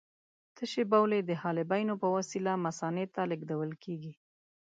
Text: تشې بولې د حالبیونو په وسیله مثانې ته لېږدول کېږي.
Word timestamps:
تشې 0.55 0.83
بولې 0.91 1.19
د 1.23 1.31
حالبیونو 1.41 1.93
په 2.01 2.07
وسیله 2.15 2.51
مثانې 2.65 3.05
ته 3.13 3.21
لېږدول 3.31 3.71
کېږي. 3.83 4.13